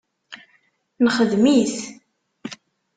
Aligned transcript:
Nexdem-it. 1.03 1.75